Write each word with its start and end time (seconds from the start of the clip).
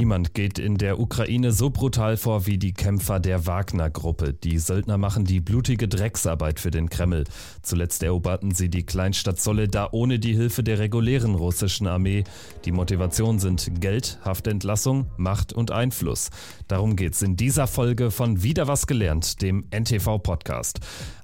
Niemand 0.00 0.32
geht 0.32 0.58
in 0.58 0.78
der 0.78 0.98
Ukraine 0.98 1.52
so 1.52 1.68
brutal 1.68 2.16
vor 2.16 2.46
wie 2.46 2.56
die 2.56 2.72
Kämpfer 2.72 3.20
der 3.20 3.46
Wagner-Gruppe. 3.46 4.32
Die 4.32 4.58
Söldner 4.58 4.96
machen 4.96 5.26
die 5.26 5.40
blutige 5.40 5.88
Drecksarbeit 5.88 6.58
für 6.58 6.70
den 6.70 6.88
Kreml. 6.88 7.24
Zuletzt 7.60 8.02
eroberten 8.02 8.54
sie 8.54 8.70
die 8.70 8.86
Kleinstadt 8.86 9.38
Soledar 9.38 9.92
ohne 9.92 10.18
die 10.18 10.32
Hilfe 10.32 10.62
der 10.62 10.78
regulären 10.78 11.34
russischen 11.34 11.86
Armee. 11.86 12.24
Die 12.64 12.72
Motivation 12.72 13.38
sind 13.38 13.82
Geld, 13.82 14.18
Haftentlassung, 14.24 15.04
Macht 15.18 15.52
und 15.52 15.70
Einfluss. 15.70 16.30
Darum 16.66 16.96
geht's 16.96 17.20
in 17.20 17.36
dieser 17.36 17.66
Folge 17.66 18.10
von 18.10 18.42
Wieder 18.42 18.68
was 18.68 18.86
gelernt, 18.86 19.42
dem 19.42 19.66
NTV-Podcast. 19.70 20.80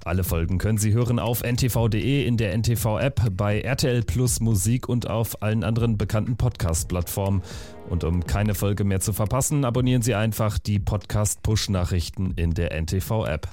Alle 0.07 0.23
Folgen 0.23 0.59
können 0.59 0.79
Sie 0.79 0.93
hören 0.93 1.19
auf 1.19 1.43
ntv.de, 1.43 2.25
in 2.25 2.37
der 2.37 2.57
NTV-App, 2.57 3.23
bei 3.33 3.61
RTL 3.61 4.05
Plus 4.05 4.39
Musik 4.39 4.89
und 4.89 5.11
auf 5.11 5.43
allen 5.43 5.65
anderen 5.65 5.99
bekannten 5.99 6.37
Podcast-Plattformen. 6.37 7.43
Und 7.91 8.05
um 8.05 8.25
keine 8.25 8.55
Folge 8.55 8.85
mehr 8.85 9.01
zu 9.01 9.13
verpassen, 9.13 9.65
abonnieren 9.65 10.03
Sie 10.03 10.15
einfach 10.15 10.59
die 10.61 10.79
Podcast-Push-Nachrichten 10.79 12.35
in 12.37 12.55
der 12.55 12.71
NTV-App. 12.81 13.49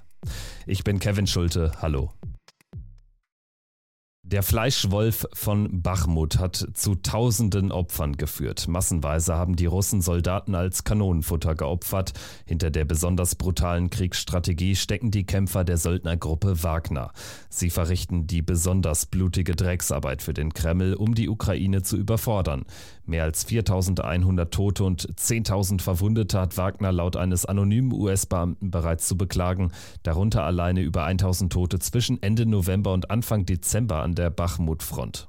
Ich 0.68 0.84
bin 0.84 1.00
Kevin 1.00 1.26
Schulte. 1.26 1.72
Hallo. 1.82 2.12
Der 4.34 4.42
Fleischwolf 4.42 5.28
von 5.34 5.84
Bachmut 5.84 6.40
hat 6.40 6.56
zu 6.74 6.96
tausenden 6.96 7.72
Opfern 7.72 8.18
geführt. 8.18 8.68
Massenweise 8.68 9.36
haben 9.36 9.56
die 9.56 9.68
Russen 9.68 10.02
Soldaten 10.02 10.56
als 10.56 10.84
Kanonenfutter 10.84 11.54
geopfert. 11.54 12.14
Hinter 12.48 12.72
der 12.72 12.86
besonders 12.86 13.36
brutalen 13.36 13.92
Kriegsstrategie 13.92 14.76
stecken 14.76 15.12
die 15.12 15.28
Kämpfer 15.28 15.64
der 15.64 15.78
Söldnergruppe 15.78 16.64
Wagner. 16.64 17.12
Sie 17.50 17.70
verrichten 17.70 18.26
die 18.26 18.42
besonders 18.42 19.06
blutige 19.06 19.56
Drecksarbeit 19.56 20.24
für 20.24 20.34
den 20.34 20.52
Kreml, 20.52 20.96
um 20.96 21.14
die 21.14 21.30
Ukraine 21.30 21.84
zu 21.84 21.96
überfordern. 21.96 22.66
Mehr 23.06 23.26
als 23.26 23.44
4100 23.44 24.52
Tote 24.52 24.84
und 24.86 25.08
10.000 25.14 25.82
Verwundete 25.82 26.40
hat 26.40 26.58
Wagner 26.58 26.92
laut 26.92 27.18
eines 27.18 27.46
anonymen 27.46 27.92
US-Beamten 27.92 28.72
bereits 28.72 29.08
zu 29.08 29.16
beklagen, 29.16 29.72
darunter 30.02 30.44
alleine 30.44 30.82
über 30.82 31.04
1000 31.04 31.54
Tote 31.54 31.78
zwischen 31.78 32.24
Ende 32.24 32.48
November 32.48 32.94
und 32.94 33.12
Anfang 33.12 33.46
Dezember 33.46 34.02
an 34.02 34.16
der 34.16 34.23
Bachmut-Front. 34.30 35.28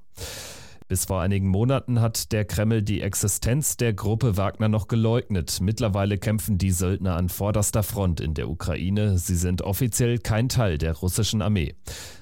Bis 0.86 1.06
vor 1.06 1.22
einigen 1.22 1.48
Monaten 1.48 2.00
hat 2.02 2.30
der 2.30 2.44
Kreml 2.44 2.82
die 2.82 3.00
Existenz 3.00 3.78
der 3.78 3.94
Gruppe 3.94 4.36
Wagner 4.36 4.68
noch 4.68 4.86
geleugnet. 4.86 5.58
Mittlerweile 5.62 6.18
kämpfen 6.18 6.58
die 6.58 6.72
Söldner 6.72 7.16
an 7.16 7.30
vorderster 7.30 7.82
Front 7.82 8.20
in 8.20 8.34
der 8.34 8.50
Ukraine. 8.50 9.16
Sie 9.16 9.36
sind 9.36 9.62
offiziell 9.62 10.18
kein 10.18 10.50
Teil 10.50 10.76
der 10.76 10.92
russischen 10.92 11.40
Armee. 11.40 11.74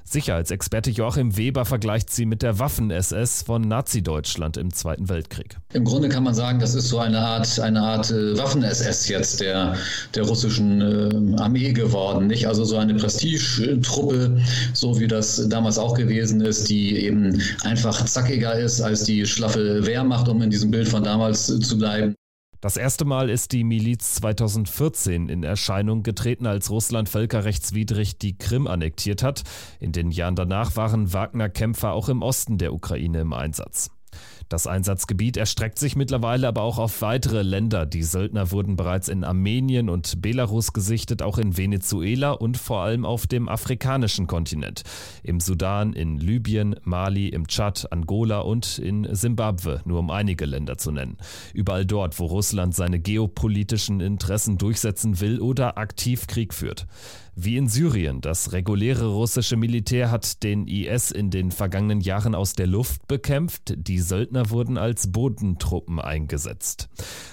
Sicherheitsexperte 0.04 0.90
Joachim 0.90 1.36
Weber 1.36 1.64
vergleicht 1.64 2.10
sie 2.10 2.26
mit 2.26 2.42
der 2.42 2.58
Waffen-SS 2.58 3.42
von 3.42 3.62
Nazi-Deutschland 3.62 4.56
im 4.56 4.72
Zweiten 4.72 5.08
Weltkrieg. 5.08 5.56
Im 5.72 5.84
Grunde 5.84 6.08
kann 6.08 6.24
man 6.24 6.34
sagen, 6.34 6.58
das 6.58 6.74
ist 6.74 6.88
so 6.88 6.98
eine 6.98 7.18
Art, 7.18 7.58
eine 7.60 7.80
Art 7.80 8.10
äh, 8.10 8.36
Waffen-SS 8.36 9.08
jetzt 9.08 9.40
der, 9.40 9.76
der 10.14 10.24
russischen 10.24 10.80
äh, 10.80 11.40
Armee 11.40 11.72
geworden. 11.72 12.26
Nicht? 12.26 12.46
Also 12.46 12.64
so 12.64 12.76
eine 12.76 12.94
Prestigetruppe, 12.94 14.40
so 14.72 14.98
wie 15.00 15.06
das 15.06 15.48
damals 15.48 15.78
auch 15.78 15.94
gewesen 15.94 16.40
ist, 16.40 16.68
die 16.68 16.96
eben 17.04 17.40
einfach 17.62 18.04
zackiger 18.04 18.54
ist 18.58 18.80
als 18.80 19.04
die 19.04 19.24
schlaffe 19.26 19.86
Wehrmacht, 19.86 20.28
um 20.28 20.42
in 20.42 20.50
diesem 20.50 20.70
Bild 20.70 20.88
von 20.88 21.04
damals 21.04 21.46
zu 21.46 21.78
bleiben. 21.78 22.14
Das 22.62 22.76
erste 22.76 23.04
Mal 23.04 23.28
ist 23.28 23.50
die 23.50 23.64
Miliz 23.64 24.14
2014 24.14 25.28
in 25.28 25.42
Erscheinung 25.42 26.04
getreten, 26.04 26.46
als 26.46 26.70
Russland 26.70 27.08
völkerrechtswidrig 27.08 28.18
die 28.18 28.38
Krim 28.38 28.68
annektiert 28.68 29.24
hat. 29.24 29.42
In 29.80 29.90
den 29.90 30.12
Jahren 30.12 30.36
danach 30.36 30.76
waren 30.76 31.12
Wagner-Kämpfer 31.12 31.92
auch 31.92 32.08
im 32.08 32.22
Osten 32.22 32.58
der 32.58 32.72
Ukraine 32.72 33.22
im 33.22 33.32
Einsatz. 33.32 33.90
Das 34.52 34.66
Einsatzgebiet 34.66 35.38
erstreckt 35.38 35.78
sich 35.78 35.96
mittlerweile 35.96 36.46
aber 36.46 36.60
auch 36.60 36.76
auf 36.76 37.00
weitere 37.00 37.40
Länder. 37.40 37.86
Die 37.86 38.02
Söldner 38.02 38.50
wurden 38.50 38.76
bereits 38.76 39.08
in 39.08 39.24
Armenien 39.24 39.88
und 39.88 40.20
Belarus 40.20 40.74
gesichtet, 40.74 41.22
auch 41.22 41.38
in 41.38 41.56
Venezuela 41.56 42.32
und 42.32 42.58
vor 42.58 42.82
allem 42.82 43.06
auf 43.06 43.26
dem 43.26 43.48
afrikanischen 43.48 44.26
Kontinent. 44.26 44.82
Im 45.22 45.40
Sudan, 45.40 45.94
in 45.94 46.18
Libyen, 46.18 46.76
Mali, 46.84 47.28
im 47.28 47.48
Tschad, 47.48 47.90
Angola 47.92 48.40
und 48.40 48.78
in 48.78 49.08
Simbabwe, 49.14 49.80
nur 49.86 50.00
um 50.00 50.10
einige 50.10 50.44
Länder 50.44 50.76
zu 50.76 50.92
nennen. 50.92 51.16
Überall 51.54 51.86
dort, 51.86 52.18
wo 52.18 52.26
Russland 52.26 52.74
seine 52.74 53.00
geopolitischen 53.00 54.00
Interessen 54.00 54.58
durchsetzen 54.58 55.18
will 55.20 55.40
oder 55.40 55.78
aktiv 55.78 56.26
Krieg 56.26 56.52
führt. 56.52 56.86
Wie 57.34 57.56
in 57.56 57.66
Syrien. 57.66 58.20
Das 58.20 58.52
reguläre 58.52 59.06
russische 59.06 59.56
Militär 59.56 60.10
hat 60.10 60.42
den 60.42 60.66
IS 60.66 61.10
in 61.10 61.30
den 61.30 61.50
vergangenen 61.50 62.02
Jahren 62.02 62.34
aus 62.34 62.52
der 62.52 62.66
Luft 62.66 63.08
bekämpft. 63.08 63.72
Die 63.76 64.00
Söldner 64.00 64.50
wurden 64.50 64.76
als 64.76 65.10
Bodentruppen 65.10 65.98
eingesetzt. 65.98 66.90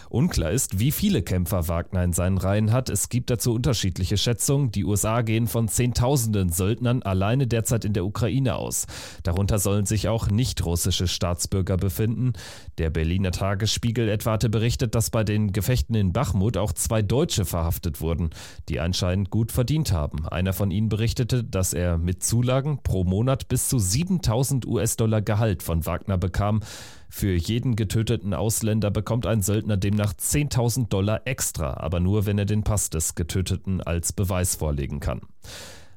Unklar 0.10 0.52
ist, 0.52 0.80
wie 0.80 0.92
viele 0.92 1.22
Kämpfer 1.22 1.68
Wagner 1.68 2.04
in 2.04 2.14
seinen 2.14 2.38
Reihen 2.38 2.72
hat. 2.72 2.90
Es 2.90 3.10
gibt 3.10 3.30
dazu 3.30 3.54
unterschiedliche 3.54 4.18
Schätzungen. 4.18 4.72
Die 4.72 4.84
USA 4.84 5.22
gehen 5.22 5.48
von 5.48 5.68
Zehntausenden 5.68 6.50
Söldnern 6.50 7.04
alleine 7.04 7.48
derzeit 7.48 7.86
in 7.86 7.94
der 7.94 8.06
Ukraine 8.06 8.56
aus. 8.56 8.88
Darunter 9.24 9.60
sollen 9.60 9.86
sich 9.86 10.08
auch 10.08 10.30
nicht-russische 10.30 11.08
Staatsbürger 11.08 11.78
befinden. 11.78 12.34
Der 12.80 12.90
Berliner 12.90 13.32
Tagesspiegel 13.32 14.10
etwa 14.10 14.32
hatte 14.32 14.50
berichtet, 14.50 14.96
dass 14.96 15.12
bei 15.12 15.24
den 15.24 15.54
Gefechten 15.54 15.96
in 15.96 16.12
Bachmut 16.12 16.58
auch 16.58 16.74
zwei 16.74 17.02
Deutsche 17.02 17.46
verhaftet 17.46 18.02
wurden, 18.02 18.32
die 18.68 18.80
anscheinend 18.80 19.30
gut 19.30 19.52
verdient 19.52 19.92
haben. 19.92 20.28
Einer 20.28 20.54
von 20.54 20.72
ihnen 20.72 20.90
berichtete, 20.90 21.44
dass 21.44 21.74
er 21.74 21.98
mit 21.98 22.24
Zulagen 22.24 22.80
pro 22.82 23.04
Monat 23.04 23.48
bis 23.48 23.70
zu 23.70 23.78
7000 23.78 24.66
US-Dollar 24.66 25.22
Gehalt 25.22 25.62
von 25.62 25.86
Wagner 25.86 26.18
bekam. 26.18 26.62
Für 27.10 27.34
jeden 27.34 27.76
getöteten 27.76 28.36
Ausländer 28.36 28.92
bekommt 28.92 29.26
ein 29.26 29.42
Söldner 29.42 29.78
demnach 29.78 30.14
10.000 30.14 30.90
Dollar 30.90 31.22
extra, 31.26 31.74
aber 31.74 32.00
nur, 32.00 32.28
wenn 32.28 32.38
er 32.38 32.46
den 32.46 32.64
Pass 32.64 32.92
des 32.92 33.16
Getöteten 33.16 33.82
als 33.82 34.14
Beweis 34.14 34.56
vorlegen 34.56 35.00
kann. 35.00 35.22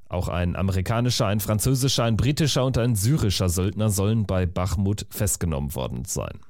Auch 0.09 0.29
ein 0.29 0.57
amerikanischer, 0.57 1.27
ein 1.27 1.41
französischer, 1.41 2.05
ein 2.05 2.17
britischer 2.17 2.65
und 2.65 2.79
ein 2.79 2.97
syrischer 2.97 3.49
Söldner 3.49 3.91
sollen 3.91 4.27
bei 4.27 4.47
Bachmut 4.47 5.07
festgenommen 5.11 5.75
worden 5.75 6.05
sein. 6.07 6.41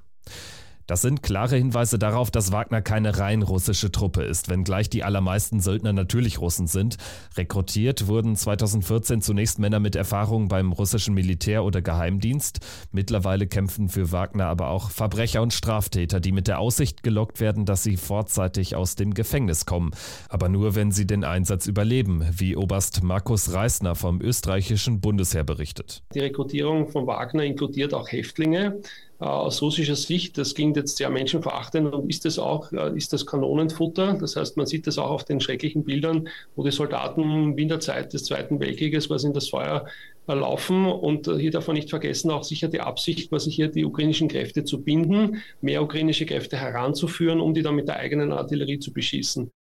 Das 0.93 1.01
sind 1.01 1.23
klare 1.23 1.57
Hinweise 1.57 1.99
darauf, 1.99 2.31
dass 2.31 2.53
Wagner 2.53 2.83
keine 2.83 3.17
rein 3.17 3.41
russische 3.41 3.91
Truppe 3.91 4.25
ist, 4.25 4.51
wenngleich 4.51 4.91
die 4.91 5.05
allermeisten 5.05 5.59
Söldner 5.59 5.95
natürlich 5.95 6.39
Russen 6.39 6.67
sind. 6.67 6.99
Rekrutiert 7.35 8.09
wurden 8.09 8.37
2014 8.37 9.23
zunächst 9.23 9.59
Männer 9.59 9.81
mit 9.81 9.97
Erfahrung 9.97 10.49
beim 10.49 10.71
russischen 10.71 11.15
Militär 11.15 11.65
oder 11.65 11.81
Geheimdienst. 11.81 12.61
Mittlerweile 12.91 13.47
kämpfen 13.47 13.89
für 13.89 14.13
Wagner 14.13 14.49
aber 14.49 14.69
auch 14.69 14.91
Verbrecher 14.91 15.41
und 15.41 15.55
Straftäter, 15.55 16.21
die 16.21 16.31
mit 16.31 16.47
der 16.47 16.59
Aussicht 16.59 17.03
gelockt 17.03 17.41
werden, 17.41 17.65
dass 17.65 17.83
sie 17.83 17.97
vorzeitig 17.97 18.77
aus 18.77 18.95
dem 18.95 19.15
Gefängnis 19.15 19.65
kommen. 19.65 19.93
Aber 20.29 20.51
nur, 20.51 20.75
wenn 20.75 20.93
sie 20.93 21.07
den 21.07 21.25
Einsatz 21.25 21.67
überleben, 21.67 22.29
wie 22.33 22.55
Oberst 22.55 23.03
Markus 23.03 23.55
Reisner 23.55 23.95
vom 23.95 24.21
österreichischen 24.21 25.01
Bundesheer 25.01 25.45
berichtet. 25.45 26.03
Die 26.13 26.21
Rekrutierung 26.21 26.89
von 26.89 27.07
Wagner 27.07 27.45
inkludiert 27.45 27.95
auch 27.95 28.13
Häftlinge. 28.13 28.83
Äh, 29.23 29.27
aus 29.27 29.63
russischer 29.63 29.95
Sicht, 29.95 30.37
das 30.37 30.55
klingt 30.55 30.77
jetzt 30.77 30.97
sehr 30.97 31.09
menschenverachtend 31.09 31.95
und 31.95 32.11
ist 32.11 32.25
das 32.25 32.41
auch, 32.41 32.73
äh, 32.73 32.97
ist 32.97 33.13
das 33.13 33.25
Kanonenfutter. 33.25 34.15
Das 34.15 34.35
heißt, 34.35 34.57
man 34.57 34.67
sieht 34.67 34.87
das 34.89 34.99
auch 34.99 35.11
auf 35.11 35.25
den 35.25 35.41
schrecklichen 35.41 35.85
Bildern, 35.85 36.29
wo 36.57 36.65
die 36.65 36.73
Soldaten 36.73 37.57
in 37.57 37.69
der 37.69 37.79
Zeit 37.79 38.13
des 38.13 38.25
Zweiten 38.25 38.59
Weltkrieges 38.59 39.09
quasi 39.09 39.29
in 39.29 39.33
das 39.33 39.49
Feuer 39.49 39.87
äh, 40.27 40.35
laufen. 40.35 40.87
Und 40.87 41.31
hier 41.39 41.53
darf 41.53 41.69
man 41.69 41.77
nicht 41.77 41.91
vergessen, 41.91 42.33
auch 42.33 42.43
sicher 42.43 42.67
die 42.67 42.81
Absicht, 42.81 43.31
quasi 43.31 43.53
hier 43.53 43.69
die 43.69 43.85
ukrainischen 43.85 44.27
Kräfte 44.27 44.65
zu 44.65 44.83
binden, 44.83 45.43
mehr 45.61 45.83
ukrainische 45.85 46.27
Kräfte 46.27 46.57
heranzuführen, 46.57 47.41
um 47.41 47.55
die 47.55 47.63
dann 47.63 47.77
mit 47.77 47.87
der 47.87 47.99
eigenen 47.99 48.33
Artillerie 48.33 48.81
zu 48.81 48.93
beschießen. 48.93 49.53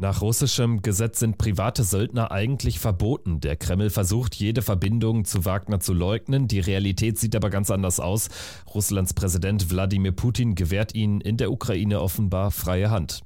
Nach 0.00 0.22
russischem 0.22 0.80
Gesetz 0.80 1.18
sind 1.18 1.38
private 1.38 1.82
Söldner 1.82 2.30
eigentlich 2.30 2.78
verboten. 2.78 3.40
Der 3.40 3.56
Kreml 3.56 3.90
versucht, 3.90 4.36
jede 4.36 4.62
Verbindung 4.62 5.24
zu 5.24 5.44
Wagner 5.44 5.80
zu 5.80 5.92
leugnen. 5.92 6.46
Die 6.46 6.60
Realität 6.60 7.18
sieht 7.18 7.34
aber 7.34 7.50
ganz 7.50 7.68
anders 7.68 7.98
aus. 7.98 8.28
Russlands 8.72 9.12
Präsident 9.12 9.70
Wladimir 9.70 10.12
Putin 10.12 10.54
gewährt 10.54 10.94
ihnen 10.94 11.20
in 11.20 11.36
der 11.36 11.50
Ukraine 11.50 12.00
offenbar 12.00 12.52
freie 12.52 12.92
Hand. 12.92 13.22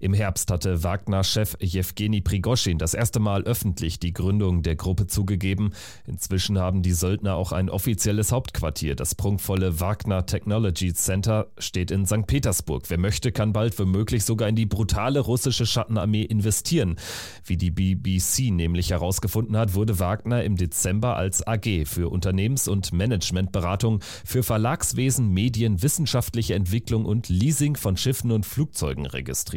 Im 0.00 0.14
Herbst 0.14 0.50
hatte 0.50 0.82
Wagner-Chef 0.82 1.56
Jewgeni 1.60 2.20
Prigoschin 2.20 2.78
das 2.78 2.94
erste 2.94 3.20
Mal 3.20 3.44
öffentlich 3.44 3.98
die 3.98 4.12
Gründung 4.12 4.62
der 4.62 4.76
Gruppe 4.76 5.06
zugegeben. 5.06 5.72
Inzwischen 6.06 6.58
haben 6.58 6.82
die 6.82 6.92
Söldner 6.92 7.36
auch 7.36 7.52
ein 7.52 7.70
offizielles 7.70 8.32
Hauptquartier. 8.32 8.94
Das 8.94 9.14
prunkvolle 9.14 9.80
Wagner 9.80 10.26
Technology 10.26 10.92
Center 10.94 11.48
steht 11.58 11.90
in 11.90 12.06
St. 12.06 12.26
Petersburg. 12.26 12.84
Wer 12.88 12.98
möchte, 12.98 13.32
kann 13.32 13.52
bald 13.52 13.78
womöglich 13.78 14.24
sogar 14.24 14.48
in 14.48 14.56
die 14.56 14.66
brutale 14.66 15.20
russische 15.20 15.66
Schattenarmee 15.66 16.22
investieren. 16.22 16.96
Wie 17.44 17.56
die 17.56 17.70
BBC 17.70 18.50
nämlich 18.50 18.90
herausgefunden 18.90 19.56
hat, 19.56 19.74
wurde 19.74 19.98
Wagner 19.98 20.44
im 20.44 20.56
Dezember 20.56 21.16
als 21.16 21.46
AG 21.46 21.86
für 21.86 22.10
Unternehmens- 22.10 22.68
und 22.68 22.92
Managementberatung 22.92 24.00
für 24.24 24.42
Verlagswesen, 24.42 25.28
Medien, 25.28 25.82
wissenschaftliche 25.82 26.54
Entwicklung 26.54 27.04
und 27.04 27.28
Leasing 27.28 27.76
von 27.76 27.96
Schiffen 27.96 28.30
und 28.32 28.46
Flugzeugen 28.46 29.06
registriert. 29.06 29.55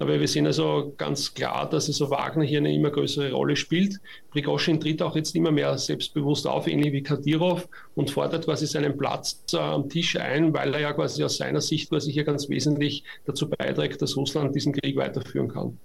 Aber 0.00 0.18
wir 0.18 0.28
sehen 0.28 0.46
also 0.46 0.94
ganz 0.96 1.34
klar, 1.34 1.68
dass 1.68 1.88
also 1.88 2.10
Wagner 2.10 2.42
hier 2.42 2.58
eine 2.58 2.74
immer 2.74 2.90
größere 2.90 3.32
Rolle 3.32 3.54
spielt. 3.54 4.00
Prigozhin 4.30 4.80
tritt 4.80 5.02
auch 5.02 5.14
jetzt 5.14 5.36
immer 5.36 5.50
mehr 5.50 5.76
selbstbewusst 5.76 6.46
auf, 6.46 6.66
ähnlich 6.66 6.94
wie 6.94 7.02
Kadyrov, 7.02 7.68
und 7.94 8.10
fordert 8.10 8.46
quasi 8.46 8.66
seinen 8.66 8.96
Platz 8.96 9.44
äh, 9.52 9.58
am 9.58 9.90
Tisch 9.90 10.16
ein, 10.16 10.54
weil 10.54 10.72
er 10.72 10.80
ja 10.80 10.92
quasi 10.94 11.22
aus 11.22 11.36
seiner 11.36 11.60
Sicht 11.60 11.90
quasi 11.90 12.10
hier 12.12 12.24
ganz 12.24 12.48
wesentlich 12.48 13.04
dazu 13.26 13.50
beiträgt, 13.50 14.00
dass 14.00 14.16
Russland 14.16 14.54
diesen 14.54 14.72
Krieg 14.72 14.96
weiterführen 14.96 15.48
kann. 15.48 15.78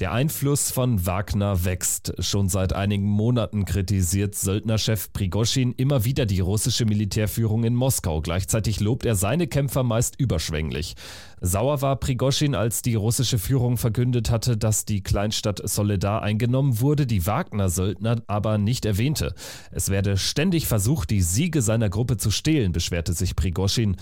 Der 0.00 0.10
Einfluss 0.10 0.72
von 0.72 1.06
Wagner 1.06 1.64
wächst. 1.64 2.14
Schon 2.18 2.48
seit 2.48 2.72
einigen 2.72 3.06
Monaten 3.06 3.64
kritisiert 3.64 4.34
Söldnerchef 4.34 5.12
Prigoschin 5.12 5.72
immer 5.76 6.04
wieder 6.04 6.26
die 6.26 6.40
russische 6.40 6.84
Militärführung 6.84 7.62
in 7.62 7.76
Moskau. 7.76 8.20
Gleichzeitig 8.20 8.80
lobt 8.80 9.06
er 9.06 9.14
seine 9.14 9.46
Kämpfer 9.46 9.84
meist 9.84 10.18
überschwänglich. 10.18 10.96
Sauer 11.40 11.80
war 11.80 11.94
Prigoschin, 11.94 12.56
als 12.56 12.82
die 12.82 12.96
russische 12.96 13.38
Führung 13.38 13.76
verkündet 13.76 14.32
hatte, 14.32 14.56
dass 14.56 14.84
die 14.84 15.00
Kleinstadt 15.00 15.62
Soledar 15.62 16.22
eingenommen 16.22 16.80
wurde, 16.80 17.06
die 17.06 17.24
Wagner-Söldner 17.24 18.20
aber 18.26 18.58
nicht 18.58 18.86
erwähnte. 18.86 19.32
Es 19.70 19.90
werde 19.90 20.16
ständig 20.16 20.66
versucht, 20.66 21.10
die 21.10 21.22
Siege 21.22 21.62
seiner 21.62 21.88
Gruppe 21.88 22.16
zu 22.16 22.32
stehlen, 22.32 22.72
beschwerte 22.72 23.12
sich 23.12 23.36
Prigoschin. 23.36 23.96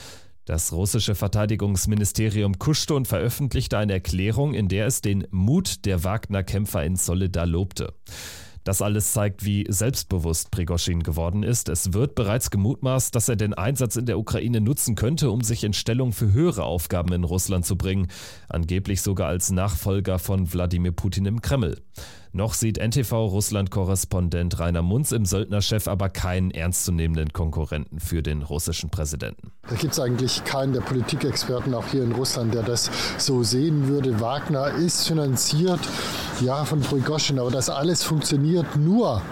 Das 0.45 0.73
russische 0.73 1.15
Verteidigungsministerium 1.15 2.59
kuschte 2.59 2.95
und 2.95 3.07
veröffentlichte 3.07 3.79
eine 3.79 3.93
Erklärung, 3.93 4.55
in 4.55 4.69
der 4.69 4.87
es 4.87 5.01
den 5.01 5.27
Mut 5.31 5.85
der 5.85 6.03
Wagner-Kämpfer 6.03 6.85
in 6.85 6.97
Soledar 6.97 7.47
lobte. 7.47 7.95
Das 8.65 8.81
alles 8.81 9.13
zeigt, 9.13 9.45
wie 9.45 9.67
selbstbewusst 9.69 10.51
Prigoschin 10.51 11.03
geworden 11.03 11.43
ist. 11.43 11.69
Es 11.69 11.93
wird 11.93 12.15
bereits 12.15 12.51
gemutmaßt, 12.51 13.15
dass 13.15 13.29
er 13.29 13.37
den 13.37 13.55
Einsatz 13.55 13.97
in 13.97 14.07
der 14.07 14.19
Ukraine 14.19 14.61
nutzen 14.61 14.95
könnte, 14.95 15.31
um 15.31 15.43
sich 15.43 15.65
in 15.65 15.73
Stellung 15.73 16.13
für 16.13 16.33
höhere 16.33 16.65
Aufgaben 16.65 17.13
in 17.13 17.25
Russland 17.25 17.67
zu 17.67 17.77
bringen, 17.77 18.09
angeblich 18.49 19.03
sogar 19.03 19.29
als 19.29 19.51
Nachfolger 19.51 20.19
von 20.19 20.53
Wladimir 20.53 20.93
Putin 20.93 21.27
im 21.27 21.43
Kreml. 21.43 21.77
Noch 22.35 22.55
sieht 22.55 22.79
NTV-Russland-Korrespondent 22.79 24.59
Rainer 24.59 24.81
Munz 24.81 25.13
im 25.13 25.27
Söldnerchef 25.27 25.87
aber 25.87 26.09
keinen 26.09 26.51
ernstzunehmenden 26.51 27.35
Konkurrenten 27.35 28.01
für 28.01 28.23
den 28.23 28.43
russischen 28.43 28.89
Präsidenten. 28.89 29.53
Da 29.69 29.75
gibt 29.75 29.93
es 29.93 30.01
eigentlich 30.01 30.43
keinen 30.45 30.73
der 30.73 30.81
Politikexperten, 30.81 31.75
auch 31.75 31.89
hier 31.89 32.03
in 32.03 32.13
Russland, 32.13 32.55
der 32.55 32.63
das 32.63 32.91
so 33.19 33.43
sehen 33.43 33.87
würde. 33.89 34.21
Wagner 34.21 34.69
ist 34.69 35.07
finanziert, 35.07 35.81
ja, 36.41 36.65
von 36.65 36.81
Prigoschin, 36.81 37.39
aber 37.39 37.51
das 37.51 37.69
alles 37.71 38.03
funktioniert 38.03 38.77
nur, 38.77 39.23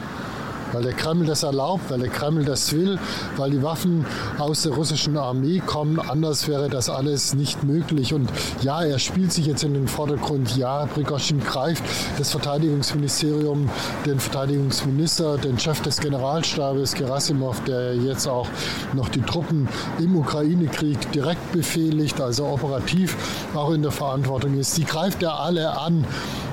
weil 0.73 0.83
der 0.83 0.93
Kreml 0.93 1.27
das 1.27 1.43
erlaubt, 1.43 1.91
weil 1.91 2.01
der 2.01 2.09
Kreml 2.09 2.45
das 2.45 2.73
will, 2.73 2.99
weil 3.37 3.51
die 3.51 3.63
Waffen 3.63 4.07
aus 4.39 4.63
der 4.63 4.73
russischen 4.73 5.17
Armee 5.17 5.61
kommen. 5.65 5.99
Anders 5.99 6.49
wäre 6.49 6.69
das 6.69 6.89
alles 6.89 7.35
nicht 7.35 7.65
möglich. 7.65 8.15
Und 8.15 8.31
ja, 8.63 8.83
er 8.83 8.99
spielt 8.99 9.33
sich 9.33 9.47
jetzt 9.47 9.65
in 9.65 9.75
den 9.75 9.89
Vordergrund. 9.89 10.57
Ja, 10.57 10.87
Prigoschin 10.87 11.41
greift 11.41 11.83
das 12.19 12.31
Verteidigungsministerium, 12.31 13.69
den 14.07 14.21
Verteidigungsminister, 14.21 15.39
den 15.39 15.59
Chef 15.59 15.81
des 15.83 15.99
Generalstabes 15.99 16.95
Gerasimov, 16.95 17.63
der 17.65 17.97
jetzt 17.97 18.27
auch 18.27 18.47
noch 18.93 19.09
die 19.09 19.23
Truppen 19.23 19.69
im 19.99 20.17
Ukraine-Krieg 20.17 21.13
direkt 21.13 21.53
befehligt, 21.53 22.21
also 22.21 22.47
operativ 22.47 23.17
auch 23.55 23.71
in 23.73 23.83
der 23.83 23.91
Verantwortung 23.91 24.59
ist. 24.59 24.77
Die 24.77 24.85
greift 24.85 25.23
er 25.23 25.41
alle 25.41 25.79
an. 25.79 26.05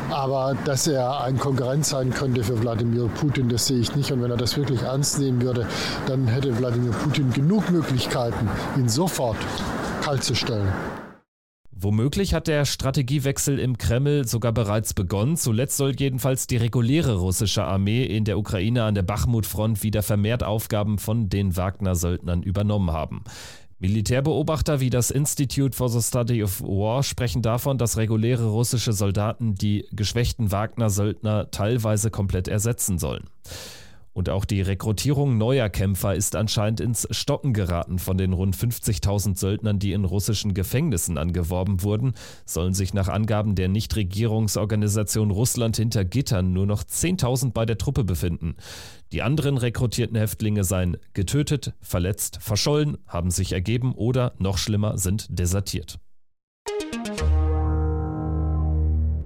Aber 0.10 0.56
dass 0.66 0.88
er 0.88 1.22
ein 1.22 1.38
Konkurrent 1.38 1.86
sein 1.86 2.12
könnte 2.12 2.44
für 2.44 2.60
Wladimir 2.62 3.10
Putin, 3.20 3.50
das 3.50 3.68
sehe 3.68 3.80
ich 3.80 3.96
nicht. 3.96 4.12
Und 4.12 4.22
wenn 4.22 4.32
er 4.32 4.38
das 4.38 4.58
wirklich 4.58 4.82
ernst 4.82 5.20
nehmen 5.20 5.42
würde, 5.42 5.68
dann 6.08 6.28
hätte 6.28 6.58
Wladimir 6.58 6.92
Putin 6.92 7.32
genug 7.32 7.70
Möglichkeiten, 7.70 8.50
ihn 8.78 8.88
sofort 8.88 9.38
kalt 10.02 10.24
zu 10.24 10.36
stellen. 10.36 10.72
Womöglich 11.80 12.34
hat 12.34 12.48
der 12.48 12.66
Strategiewechsel 12.66 13.60
im 13.60 13.78
Kreml 13.78 14.28
sogar 14.28 14.52
bereits 14.52 14.96
begonnen. 14.96 15.38
Zuletzt 15.38 15.78
soll 15.78 15.94
jedenfalls 15.96 16.48
die 16.48 16.58
reguläre 16.58 17.18
russische 17.18 17.66
Armee 17.66 18.04
in 18.04 18.24
der 18.24 18.40
Ukraine 18.40 18.84
an 18.84 18.96
der 18.96 19.04
Bachmut-Front 19.04 19.84
wieder 19.84 20.02
vermehrt 20.02 20.44
Aufgaben 20.44 20.98
von 20.98 21.30
den 21.30 21.56
Wagner-Söldnern 21.56 22.42
übernommen 22.42 22.92
haben. 22.92 23.24
Militärbeobachter 23.80 24.80
wie 24.80 24.90
das 24.90 25.12
Institute 25.12 25.76
for 25.76 25.90
the 25.90 26.02
Study 26.02 26.44
of 26.44 26.62
War 26.62 27.04
sprechen 27.04 27.44
davon, 27.44 27.78
dass 27.78 27.98
reguläre 27.98 28.48
russische 28.48 28.92
Soldaten 28.92 29.54
die 29.54 29.86
geschwächten 29.92 30.52
Wagner-Söldner 30.52 31.52
teilweise 31.52 32.10
komplett 32.10 32.48
ersetzen 32.48 32.98
sollen. 32.98 33.26
Und 34.18 34.30
auch 34.30 34.46
die 34.46 34.62
Rekrutierung 34.62 35.38
neuer 35.38 35.70
Kämpfer 35.70 36.16
ist 36.16 36.36
anscheinend 36.36 36.80
ins 36.80 37.08
Stocken 37.12 37.54
geraten. 37.54 38.00
Von 38.00 38.18
den 38.18 38.34
rund 38.34 38.58
50.000 38.58 39.38
Söldnern, 39.38 39.78
die 39.78 39.92
in 39.92 40.06
russischen 40.06 40.56
Gefängnissen 40.56 41.20
angeworben 41.20 41.84
wurden, 41.84 42.16
sollen 42.44 42.74
sich 42.74 42.96
nach 42.96 43.10
Angaben 43.10 43.54
der 43.54 43.68
Nichtregierungsorganisation 43.68 45.30
Russland 45.30 45.78
hinter 45.78 46.04
Gittern 46.04 46.52
nur 46.52 46.66
noch 46.66 46.82
10.000 46.82 47.52
bei 47.52 47.68
der 47.68 47.78
Truppe 47.78 48.04
befinden. 48.04 48.56
Die 49.12 49.22
anderen 49.22 49.56
rekrutierten 49.56 50.18
Häftlinge 50.18 50.64
seien 50.64 50.98
getötet, 51.14 51.76
verletzt, 51.80 52.40
verschollen, 52.42 52.98
haben 53.06 53.30
sich 53.30 53.52
ergeben 53.52 53.94
oder, 53.94 54.34
noch 54.40 54.58
schlimmer, 54.58 54.98
sind 54.98 55.28
desertiert. 55.30 56.00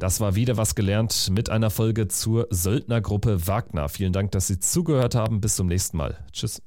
Das 0.02 0.20
war 0.20 0.34
wieder 0.34 0.58
was 0.58 0.74
gelernt 0.74 1.30
mit 1.32 1.52
einer 1.52 1.70
Folge 1.70 2.08
zur 2.08 2.48
Söldnergruppe 2.50 3.46
Wagner. 3.46 3.88
Vielen 3.88 4.14
Dank, 4.14 4.32
dass 4.32 4.48
Sie 4.48 4.58
zugehört 4.60 5.14
haben. 5.14 5.42
Bis 5.42 5.56
zum 5.58 5.68
nächsten 5.68 5.96
Mal. 5.96 6.18
Tschüss. 6.32 6.60